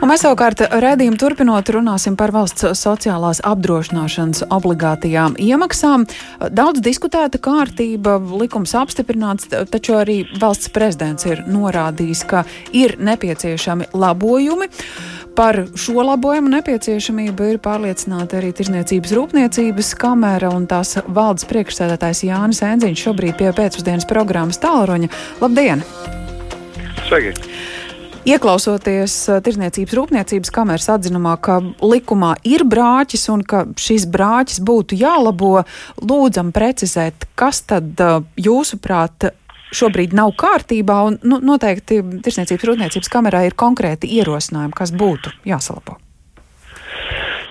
[0.00, 6.06] Un mēs savukārt redzējumu turpinot runāsim par valsts sociālās apdrošināšanas obligātajām iemaksām.
[6.56, 14.70] Daudz diskutēta kārtība, likums apstiprināts, taču arī valsts prezidents ir norādījis, ka ir nepieciešami labojumi.
[15.36, 22.64] Par šo labojumu nepieciešamību ir pārliecināta arī Tirzniecības rūpniecības kamera un tās valdes priekšsēdētājs Jānis
[22.64, 25.12] Enziņš šobrīd pie pēcpusdienas programmas tālruņa.
[25.44, 25.84] Labdien!
[27.04, 27.36] Sveiki!
[28.28, 34.98] Ieklausoties uh, Tirzniecības rūpniecības kameras atzinumā, ka likumā ir brāķis un ka šis brāķis būtu
[35.00, 35.62] jālabo,
[36.04, 39.30] lūdzam precizēt, kas tad uh, jūsuprāt
[39.72, 45.96] šobrīd nav kārtībā, un nu, noteikti Tirzniecības rūpniecības kamerā ir konkrēti ierosinājumi, kas būtu jāsalabo.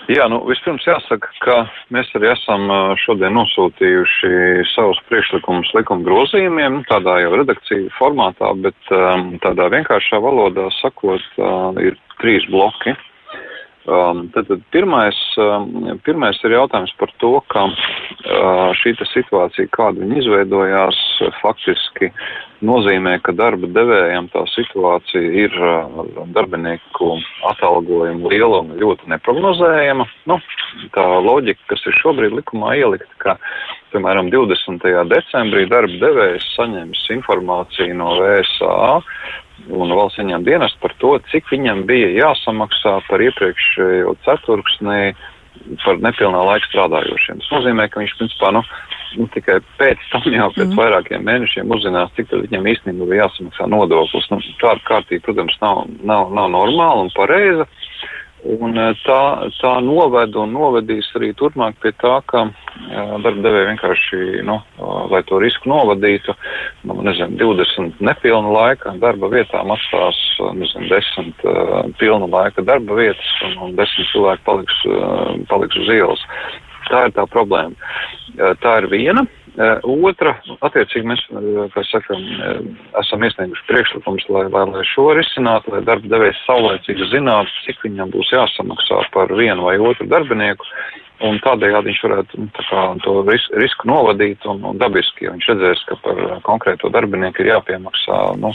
[0.10, 1.56] Jā, nu, vispirms jāsaka, ka
[1.94, 2.64] mēs arī esam
[2.98, 4.32] šodien nosūtījuši
[4.72, 11.78] savus priekšlikumus likuma grozījumiem, tādā jau redakciju formātā, bet um, tādā vienkāršā valodā sakot, uh,
[11.78, 12.96] ir trīs bloki.
[13.86, 20.02] Um, tad, tad pirmais, um, pirmais ir jautājums par to, ka uh, šī situācija, kāda
[20.02, 21.04] viņa izveidojās,
[21.38, 22.10] faktiski
[22.66, 25.56] nozīmē, ka darba devējiem tā situācija ir
[26.36, 27.12] darbinieku
[27.52, 30.08] atalgojuma lieluma ļoti neprognozējama.
[30.30, 30.40] Nu,
[30.96, 33.38] tā loģika, kas ir šobrīd likumā ielikt, ka,
[33.94, 34.86] piemēram, 20.
[35.14, 39.00] decembrī darba devējs saņems informāciju no VSA
[39.68, 45.02] un valsts ieņem dienas par to, cik viņam bija jāsamaksā par iepriekšējo ceturksnī
[45.84, 47.42] par nepilnā laika strādājošiem.
[47.42, 48.64] Tas nozīmē, ka viņš, principā, nu,
[49.18, 50.78] nu, tikai pēc tam jau pēc mm.
[50.80, 54.30] vairākiem mēnešiem uzzinās, cik viņam īstenībā bija jāsamaksā nodoklis.
[54.34, 57.68] Nu, tāda kārtība, protams, nav, nav, nav normāla un pareiza.
[58.40, 59.22] Un eh, tā,
[59.60, 65.02] tā noved un novedīs arī turpmāk pie tā, ka eh, darba devēja vienkārši, nu, eh,
[65.12, 66.36] lai to risku novadītu,
[66.88, 70.22] nu, nezinu, 20 nepilnu laika darba vietām atstās,
[70.56, 75.92] nezinu, 10 uh, pilnu laika darba vietas un, un 10 cilvēki paliks, uh, paliks uz
[75.92, 76.24] ielas.
[76.90, 77.76] Tā ir tā problēma.
[78.64, 79.26] Tā ir viena.
[79.84, 81.22] Otra, attiecīgi mēs,
[81.74, 82.22] kā sakam,
[83.02, 88.14] esam iesnieguši priekšlikumus, lai, lai, lai šo risinātu, lai darba devējs saulēcīgi zinātu, cik viņam
[88.14, 90.70] būs jāsamaksā par vienu vai otru darbinieku
[91.26, 95.50] Un tādējādi viņš varētu nu, kā, to ris risku novadīt un, un dabiski, ja viņš
[95.52, 98.54] redzēs, ka par konkrēto darbinieku ir jāpiemaksā nu,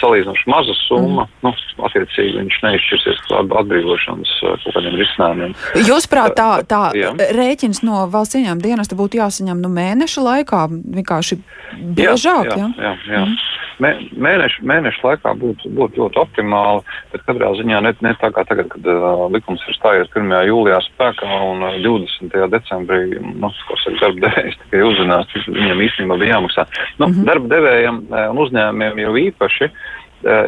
[0.00, 1.46] salīdzinoši maza summa, mm.
[1.46, 1.52] nu,
[1.86, 5.56] attiecīgi viņš neizšķirsies atbrīvošanas uh, kaut kādiem risinājumiem.
[5.78, 7.14] Jūsuprāt, tā, tā jā.
[7.38, 10.66] rēķins no valsts ieņēmuma dienesta būtu jāsaņem nu, mēneša laikā
[10.98, 11.38] vienkārši
[11.78, 12.50] biežāk?
[12.50, 12.96] Jā, jā, jā.
[13.14, 13.26] jā.
[13.30, 13.40] Mm.
[13.82, 13.90] Mē,
[14.20, 16.82] mēnešu, mēnešu laikā būtu būt ļoti optimāli,
[17.12, 20.30] bet katrā ziņā ne, ne tā kā tagad, kad uh, likums ir stājies 1.
[20.50, 22.36] jūlijā spēkā un uh, 20.
[22.52, 26.66] decembrī, nu, ko saka, darba devējs tikai uzzinās, cik viņam īstenībā bija jāmaksā.
[26.98, 27.26] Nu, mm -hmm.
[27.30, 27.98] Darba devējiem
[28.30, 29.70] un uzņēmumiem jau īpaši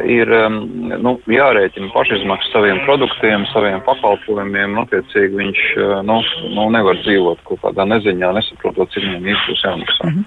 [0.06, 0.31] ir
[1.03, 5.62] nu, jārēķina pašizmaksas saviem produktiem, saviem pakalpojumiem, un attiecīgi viņš
[6.06, 6.21] nu,
[6.55, 10.06] nu, nevar dzīvot kaut kādā neziņā, nesaprotot, cik viņam īsti būs jāmaksā.
[10.06, 10.25] Mm -hmm.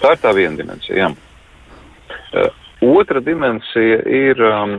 [0.00, 0.96] Tā ir tā viena dimensija.
[0.96, 2.48] Jā.
[2.80, 4.70] Otra dimensija ir um,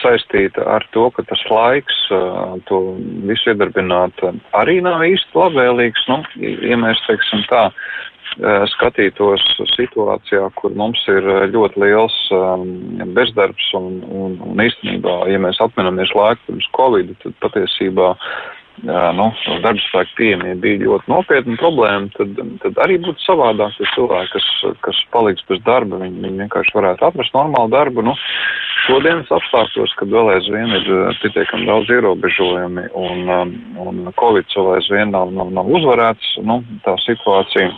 [0.00, 2.80] saistīta ar to, ka tas laiks uh, to
[3.28, 6.02] visu iedarbināt uh, arī nav īsti labvēlīgs.
[6.10, 9.44] Nu, ja mēs teiksim tā, uh, skatītos
[9.76, 12.66] situācijā, kur mums ir uh, ļoti liels um,
[13.14, 18.16] bezdarbs un, un, un īstenībā, ja mēs atminamies laiku pirms Covid, tad patiesībā
[18.82, 19.28] nu,
[19.62, 24.48] darba spēka pieejamība bija ļoti nopietna problēma, tad, tad arī būtu savādāk, ja cilvēki, kas,
[24.82, 28.02] kas paliks bez darba, viņi, viņi vienkārši varētu atrast normālu darbu.
[28.02, 28.16] Nu,
[28.88, 30.90] šodienas apstākļos, kad vēl aizvien ir
[31.22, 33.32] pietiekami daudz ierobežojumi un,
[33.86, 37.70] un Covid vēl aizvien nav, nav, nav uzvarēts, nu, tā situācija.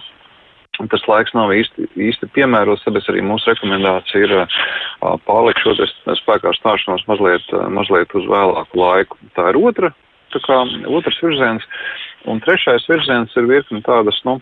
[0.93, 5.73] Tas laiks nav īsti, īsti piemērots, tāpēc arī mūsu rekomendācija ir uh, pārlikt šo
[6.19, 9.17] spēkā stāšanos mazliet, mazliet uz vēlāku laiku.
[9.39, 9.95] Tā ir otra
[10.37, 11.65] tā kā otrs virziens.
[12.27, 14.41] Un trešais virziens ir virkni tādas, nu,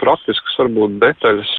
[0.00, 1.52] praktiskas varbūt detaļas,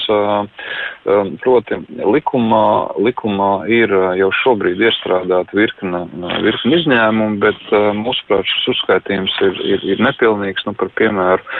[1.41, 2.65] proti likumā,
[3.01, 6.03] likumā ir jau šobrīd iestrādāta virkna,
[6.45, 7.73] virkna izņēmumu, bet
[8.03, 11.57] mūsuprāt šis uzskaitījums ir, ir, ir nepilnīgs, nu, par piemēru,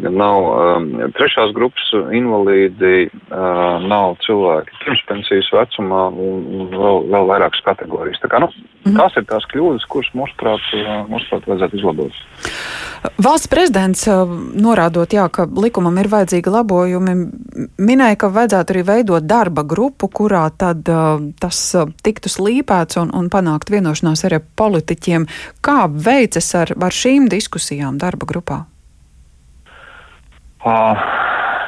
[0.00, 0.86] nav um,
[1.16, 8.20] trešās grupas invalīdi, uh, nav cilvēki pirmspensijas vecumā un, un vēl, vēl vairākas kategorijas.
[8.22, 8.48] Tā kā, nu,
[8.86, 8.96] mm.
[8.96, 12.22] Tās ir tās kļūdas, kuras mūsuprāt, uh, mūsuprāt vajadzētu izlabot.
[13.22, 14.24] Valsts prezidents uh,
[14.54, 17.16] norādot, jā, ka likumam ir vajadzīgi labojumi,
[17.82, 23.12] minēja, ka vajadzētu arī veidot darba grupu, kurā tad uh, tas uh, tiktu slīpēts un,
[23.18, 25.28] un panākt vienošanās arī politiķiem.
[25.64, 28.62] Kā veicas ar, ar šīm diskusijām darba grupā?
[30.62, 30.98] Uh,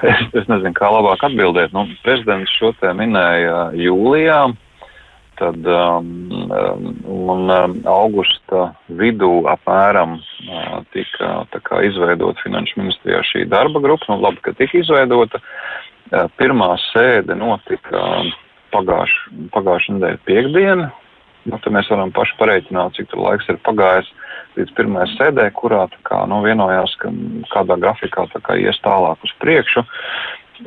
[0.06, 1.72] es, es nezinu, kā labāk atbildēt.
[1.74, 4.44] Nu, prezidents šo te minēja jūlijā.
[5.34, 6.06] tad um,
[7.10, 14.06] un, um, augusta vidū apmēram uh, tika izveidota Finanšu ministrijā šī darba grupa.
[14.12, 15.42] Nu, labi, ka tika izveidota.
[16.12, 18.04] Uh, pirmā sēde notika
[18.74, 20.92] pagājušā pagājuš nedēļa piekdiena.
[21.44, 24.08] Nu, tad mēs varam paši pareiķināt, cik laiks ir pagājis
[24.58, 27.12] līdz pirmajai sēdē, kurā kā, nu, vienojās, ka
[27.54, 29.84] kādā grafikā kā, ies tālāk uz priekšu.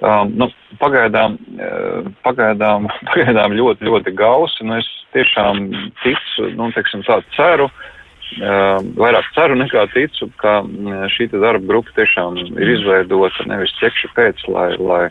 [0.04, 0.50] Um, nu,
[0.82, 4.68] pagaidām, uh, pagaidām, pagaidām ļoti, ļoti gausi.
[4.68, 5.70] Nu, es tiešām
[6.04, 7.97] ticu, nu, teiksim, tā ceru, uh,
[8.38, 14.44] vairāk ceru nekā ticu, ka uh, šī darba grupa tiešām ir izveidota nevis ķekši pēc,
[14.52, 15.02] lai, lai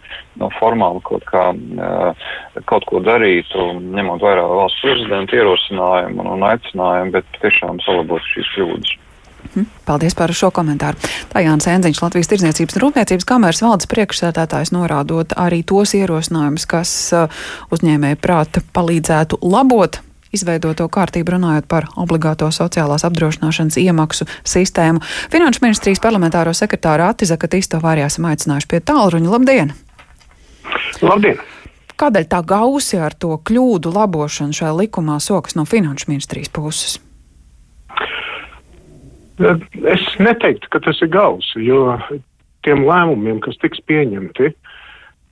[0.40, 2.28] no formāli kaut, kā, uh,
[2.68, 8.54] kaut ko darītu, ņemot vērā valsts prezidenta ierosinājumu un, un aicinājumu, bet tiešām salabot šīs
[8.54, 8.94] kļūdas.
[9.46, 9.66] Mhm.
[9.86, 10.98] Paldies par šo komentāru.
[11.32, 16.92] Tā Jānis Enziņš, Latvijas Tirzniecības un Rūpniecības kameras valdes priekšsēdētājs, norādot arī tos ierosinājumus, kas
[17.14, 20.02] uh, uzņēmēja prāta palīdzētu labot
[20.34, 25.02] izveidoto kārtību runājot par obligāto sociālās apdrošināšanas iemaksu sistēmu.
[25.32, 29.32] Finanšu ministrijas parlamentāro sekretāru Atizaka Tistovu arī esam aicinājuši pie tālruņa.
[29.32, 29.75] Labdien!
[31.02, 31.43] Labdien!
[31.96, 36.99] Kādēļ tā gausi ar to kļūdu labošanu šajā likumā sokas no finanšu ministrijas puses?
[39.37, 41.96] Es neteiktu, ka tas ir gals, jo
[42.64, 44.52] tiem lēmumiem, kas tiks pieņemti,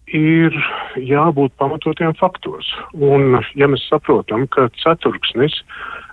[0.06, 0.56] ir
[1.00, 2.68] jābūt pamatotiem faktos.
[2.94, 6.03] Un, ja mēs saprotam, ka ceturksnis Eh,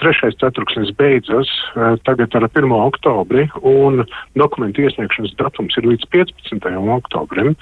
[0.00, 2.72] trešais ceturksnis beidzas eh, tagad ar 1.
[2.72, 4.04] oktobri, un
[4.38, 6.70] dokumentu iesniegšanas datums ir līdz 15.
[6.96, 7.52] oktobrim.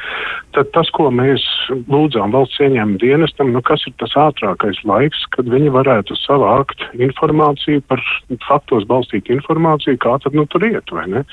[0.55, 1.43] Tad tas, ko mēs
[1.91, 7.83] lūdzām valsts ieņēmuma dienestam, nu, kas ir tas ātrākais laiks, kad viņi varētu savākt informāciju
[7.91, 8.03] par
[8.47, 11.25] faktos balstītu informāciju, kā tad nu tur iet, vai ne?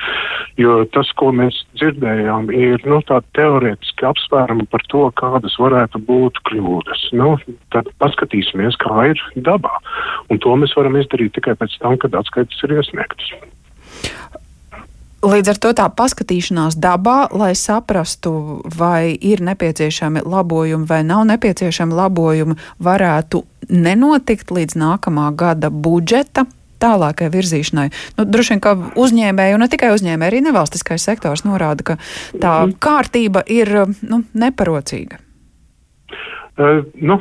[0.58, 6.42] Jo tas, ko mēs dzirdējām, ir nu, tādi teorētiski apsvērumi par to, kādas varētu būt
[6.50, 7.08] kļūdas.
[7.18, 7.36] Nu,
[7.76, 9.76] tad paskatīsimies, kā ir dabā.
[10.34, 13.36] Un to mēs varam izdarīt tikai pēc tam, kad atskaites ir iesniegtas.
[15.28, 21.98] Līdz ar to tā paskatīšanās dabā, lai saprastu, vai ir nepieciešami labojumi vai nav nepieciešami
[21.98, 23.42] labojumi, varētu
[23.74, 26.46] nenotikt līdz nākamā gada budžeta
[26.80, 27.90] tālākai virzīšanai.
[28.20, 31.98] Nu, droši vien, ka uzņēmēji, un ne tikai uzņēmēji, arī nevalstiskais sektors norāda, ka
[32.38, 32.78] tā mhm.
[32.78, 33.74] kārtība ir
[34.06, 35.24] nu, neparocīga.
[36.58, 37.20] Uh, nu,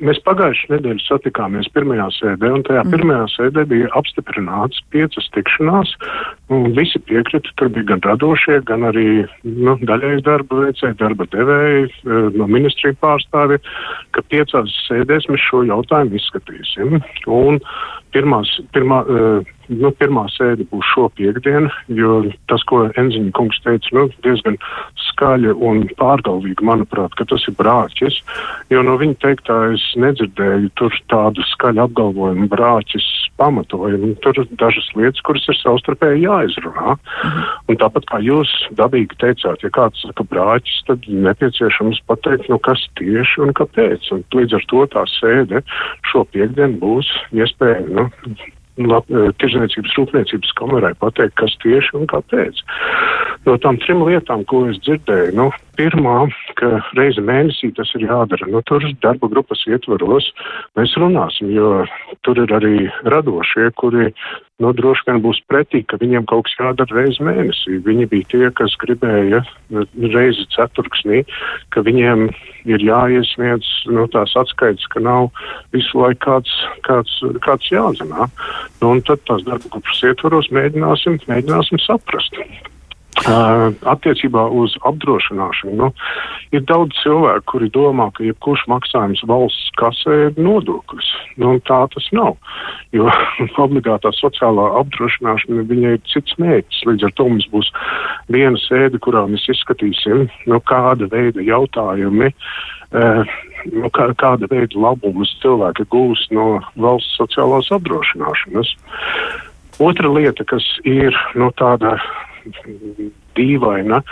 [0.00, 2.92] Mēs pagājušajā nedēļā satikāmies pirmajā sēdē, un tajā mm.
[2.94, 5.92] pirmajā sēdē bija apstiprināts piecas tikšanās.
[6.78, 12.22] Visi piekrita, tur bija gan radošie, gan arī nu, daļēji darba veicēji, darba devēji, e,
[12.32, 13.60] no ministrija pārstāvi,
[14.16, 16.96] ka piecās sēdēs mēs šo jautājumu izskatīsim.
[17.28, 17.60] Un
[18.16, 22.20] pirmās, pirmā, uh, nu, pirmā sēde būs šo piekdienu, jo
[22.50, 24.58] tas, ko Enziņa kungs teica, nu, diezgan
[25.10, 28.20] skaļi un pārgalvīgi, manuprāt, ka tas ir brāķis,
[28.72, 33.08] jo no viņa teiktā es nedzirdēju tur tādu skaļu apgalvojumu brāķis
[33.40, 34.14] pamatojumu.
[34.24, 36.96] Tur dažas lietas, kuras ir savstarpēji jāizrunā.
[36.96, 37.48] Mhm.
[37.72, 42.84] Un tāpat kā jūs dabīgi teicāt, ja kāds saka brāķis, tad nepieciešams pateikt, nu, kas
[43.00, 44.12] tieši un kāpēc.
[44.14, 45.64] Un līdz ar to tā sēde
[46.10, 48.08] šo piekdienu būs iespēja, nu,
[49.42, 52.62] tirzniecības rūpniecības kamerai pateikt, kas tieši un kāpēc.
[53.46, 55.50] No tām trim lietām, ko es dzirdēju, nu,
[55.80, 56.28] pirmā,
[56.60, 56.68] ka
[56.98, 60.28] reizi mēnesī tas ir jādara, nu, tur darba grupas ietvaros
[60.76, 61.84] mēs runāsim, jo
[62.26, 62.74] tur ir arī
[63.08, 64.10] radošie, kuri
[64.60, 67.78] nu, droši vien būs pretī, ka viņiem kaut kas jādara reizi mēnesī.
[67.86, 69.40] Viņi bija tie, kas gribēja
[69.72, 71.22] nu, reizi ceturksnī,
[71.72, 72.26] ka viņiem
[72.68, 75.30] ir jāiesniedz nu, tās atskaites, ka nav
[75.76, 76.52] visu laiku kāds,
[76.88, 77.14] kāds,
[77.46, 78.28] kāds jāzina.
[78.82, 82.36] Nu, un tad tās darba grupas ietvaros mēģināsim, mēģināsim saprast.
[83.20, 85.88] Attiecībā uz apdrošināšanu nu,
[86.56, 91.08] ir daudz cilvēku, kuri domā, ka jebkurš maksājums valsts kasē ir nodoklis.
[91.40, 92.38] Nu, tā tas nav.
[92.96, 93.10] Jo
[93.64, 96.84] obligātā sociālā apdrošināšana viņai ir cits mērķis.
[96.88, 97.68] Līdz ar to mums būs
[98.32, 102.32] viena sēde, kurā mēs izskatīsim, nu, kāda veida jautājumi.
[103.70, 108.72] Nu, kā, kāda veida labumus cilvēki gūs no valsts sociālās apdrošināšanas.
[109.80, 111.98] Otra lieta, kas ir nu, tāda
[113.38, 114.02] dīvaina,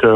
[0.00, 0.12] ka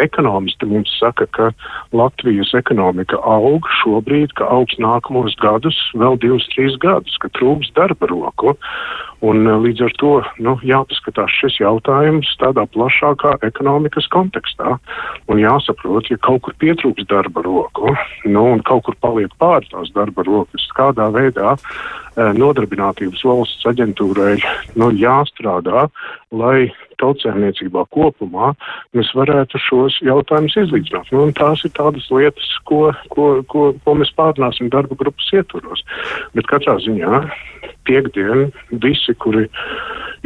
[0.00, 1.50] ekonomisti mums saka, ka
[1.92, 8.08] Latvijas ekonomika aug šobrīd, ka augs nākamos gadus, vēl divus, trīs gadus, ka trūks darba
[8.10, 8.56] roku.
[9.22, 14.78] Un eh, līdz ar to nu, jāpaskatās šis jautājums tādā plašākā ekonomikas kontekstā.
[15.30, 17.94] Un jāsaprot, ja kaut kur pietrūks darba roku,
[18.26, 24.40] nu, un kaut kur paliek pāri tās darba rokas, kādā veidā eh, nodarbinātības valsts aģentūrai
[24.80, 25.86] nu, jāstrādā,
[26.34, 28.52] lai tautsēmniecībā kopumā
[28.96, 31.12] mēs varētu šos jautājumus izlīdzināt.
[31.14, 35.84] Nu, tās ir tādas lietas, ko, ko, ko, ko mēs pārnāsim darba grupas ietvaros.
[36.36, 37.24] Bet katrā ziņā
[37.88, 38.50] piekdien
[38.82, 39.48] visi, kuri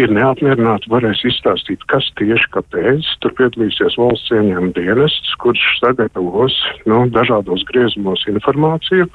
[0.00, 3.06] ir neapmierināti, varēs izstāstīt, kas tieši kāpēc.
[3.24, 6.56] Tur piedalīsies valsts ieņēmuma dienests, kurš sagatavos
[6.88, 9.08] nu, dažādos griezumos informāciju,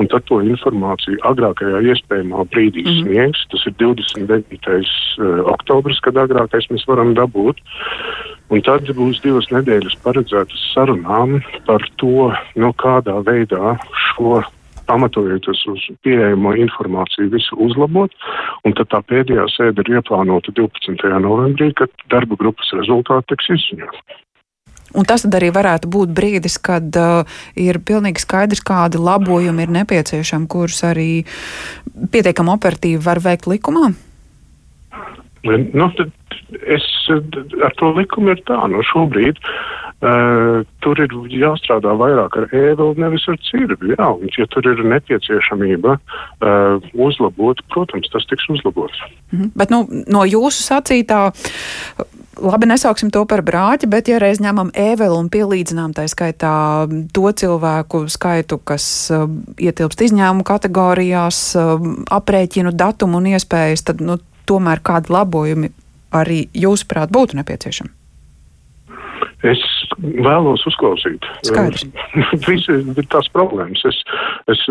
[0.00, 3.02] un tad to informāciju agrākajā iespējamā brīdī mm.
[3.02, 3.44] sniegs.
[3.52, 4.72] Tas ir 29.
[4.72, 7.60] Uh, oktobris, kad agrākais mēs varam dabūt.
[8.52, 13.76] Un tad būs divas nedēļas paredzētas sarunām par to, nu, kādā veidā
[14.08, 14.42] šo
[14.86, 18.12] pamatojoties uz pieejamo informāciju, visu uzlabot.
[18.66, 21.08] Un tad tā pēdējā sēde ir ieplānota 12.
[21.24, 24.20] novembrī, kad darba grupas rezultāti tiks izziņoti.
[24.92, 27.24] Un tas arī varētu būt brīdis, kad uh,
[27.56, 31.24] ir pilnīgi skaidrs, kādi labojumi ir nepieciešami, kurus arī
[32.12, 33.94] pietiekami operatīvi var veikt likumā.
[35.42, 35.88] Nu,
[36.70, 39.40] es ar to likumu ir tā, nu šobrīd
[40.02, 43.92] Uh, tur ir jāstrādā vairāk ar ēvelu, nevis ar cirvi.
[43.92, 48.98] Jā, un, ja tur ir nepieciešamība uh, uzlabot, protams, tas tiks uzlabots.
[49.30, 49.52] Mm.
[49.54, 51.20] Bet nu, no jūsu sacītā.
[52.42, 56.50] Labi, nesauksim to par brāķi, bet, ja reiz ņemam ēvelu un pielīdzinām tā skaitā
[57.14, 58.84] to cilvēku skaitu, kas
[59.14, 59.28] uh,
[59.62, 61.78] ietilpst izņēmumu kategorijās, uh,
[62.10, 64.18] aprēķinu datumu un iespējas, tad, nu,
[64.48, 65.72] tomēr kādi labojumi
[66.12, 67.98] arī jūsuprāt būtu nepieciešami?
[69.42, 69.58] Es
[69.98, 71.24] vēlos uzklausīt
[72.46, 73.82] visas tās problēmas.
[73.88, 73.98] Es,
[74.52, 74.62] es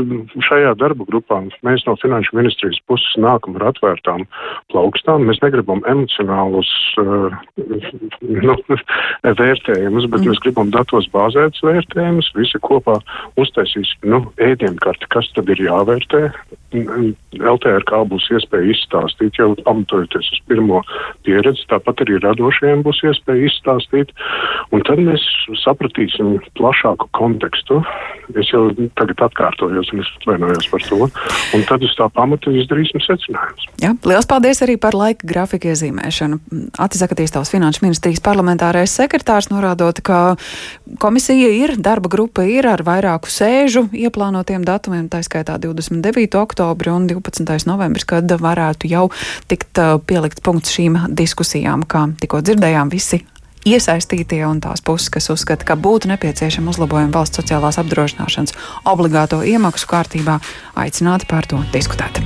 [0.47, 4.23] šajā darba grupā, mēs no Finanšu ministrijas puses nākam ar atvērtām
[4.71, 5.27] plaukstām.
[5.27, 6.71] Mēs negribam emocionālus
[7.03, 7.35] uh,
[8.47, 8.57] nu,
[9.43, 10.31] vērtējumus, bet mm.
[10.31, 12.31] mēs gribam datos bāzētas vērtējumus.
[12.39, 13.01] Visi kopā
[13.41, 16.29] uztaisīs nu, ēdienkarti, kas tad ir jāvērtē.
[16.71, 20.81] LTRK būs iespēja izstāstīt jau pamatojoties uz pirmo
[21.25, 24.13] pieredzi, tāpat arī radošajiem būs iespēja izstāstīt.
[24.71, 25.23] Un tad mēs
[25.63, 27.81] sapratīsim plašāku kontekstu.
[28.39, 31.09] Es jau tagad atkārtojos un es atvainojos par to.
[31.57, 33.67] Un tad uz tā pamata izdarīsim secinājumus.
[33.83, 36.39] Jā, liels paldies arī par laika grafiku iezīmēšanu.
[36.79, 40.37] Atsakaties tavs finanšu ministrijas parlamentārais sekretārs norādot, ka
[41.03, 46.60] komisija ir, darba grupa ir ar vairāku sēžu ieplānotiem datumiem, tā skaitā 29.
[46.61, 47.65] Oktobri un 12.
[47.65, 49.09] novembris, kad varētu jau
[49.49, 53.23] tikt uh, pielikt punkts šīm diskusijām, kā tikko dzirdējām visi
[53.65, 58.57] iesaistītie un tās puses, kas uzskata, ka būtu nepieciešama uzlabojuma valsts sociālās apdrošināšanas
[58.89, 60.39] obligāto iemaksu kārtībā,
[60.77, 62.21] aicināti par to diskutēt.